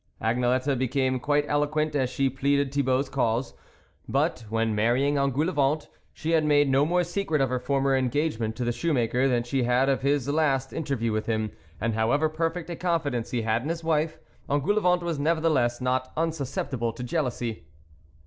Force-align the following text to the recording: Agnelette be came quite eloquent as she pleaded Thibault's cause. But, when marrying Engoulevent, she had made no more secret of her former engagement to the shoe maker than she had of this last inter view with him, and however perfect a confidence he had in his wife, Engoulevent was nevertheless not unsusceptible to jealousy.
Agnelette 0.19 0.79
be 0.79 0.87
came 0.87 1.19
quite 1.19 1.45
eloquent 1.47 1.95
as 1.95 2.09
she 2.09 2.27
pleaded 2.27 2.73
Thibault's 2.73 3.07
cause. 3.07 3.53
But, 4.09 4.45
when 4.49 4.73
marrying 4.73 5.13
Engoulevent, 5.19 5.89
she 6.11 6.31
had 6.31 6.43
made 6.43 6.67
no 6.69 6.87
more 6.87 7.03
secret 7.03 7.39
of 7.39 7.49
her 7.49 7.59
former 7.59 7.95
engagement 7.95 8.55
to 8.55 8.65
the 8.65 8.71
shoe 8.71 8.93
maker 8.93 9.27
than 9.27 9.43
she 9.43 9.61
had 9.61 9.89
of 9.89 10.01
this 10.01 10.27
last 10.27 10.73
inter 10.73 10.95
view 10.95 11.13
with 11.13 11.27
him, 11.27 11.51
and 11.79 11.93
however 11.93 12.29
perfect 12.29 12.67
a 12.71 12.75
confidence 12.75 13.29
he 13.29 13.43
had 13.43 13.61
in 13.61 13.69
his 13.69 13.83
wife, 13.83 14.17
Engoulevent 14.49 15.03
was 15.03 15.19
nevertheless 15.19 15.79
not 15.79 16.11
unsusceptible 16.17 16.91
to 16.93 17.03
jealousy. 17.03 17.67